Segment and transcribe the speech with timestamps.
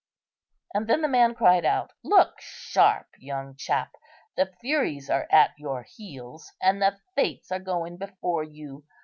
[0.73, 3.91] And then the man cried out, "Look sharp, young chap!
[4.35, 8.83] the Furies are at your heels, and the Fates are going before you.